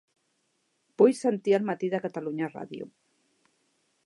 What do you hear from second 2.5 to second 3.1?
Ràdio.